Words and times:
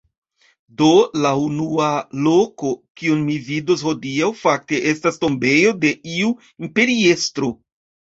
Do, 0.77 0.87
la 1.25 1.33
unua 1.49 1.89
loko, 2.29 2.73
kiun 3.03 3.23
mi 3.29 3.37
vidos 3.51 3.85
hodiaŭ 3.91 4.33
fakte 4.43 4.83
estas 4.97 5.25
tombejo 5.29 5.79
de 5.87 5.97
iu 6.19 6.37
imperiestro 6.69 7.57